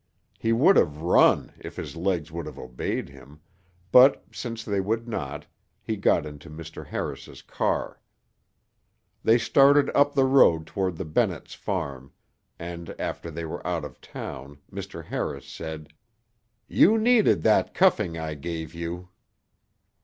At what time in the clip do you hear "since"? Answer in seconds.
4.31-4.63